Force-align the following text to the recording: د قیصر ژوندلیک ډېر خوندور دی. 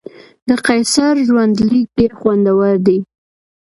د 0.47 0.49
قیصر 0.65 1.13
ژوندلیک 1.27 1.87
ډېر 1.97 2.11
خوندور 2.19 2.73
دی. 2.85 2.99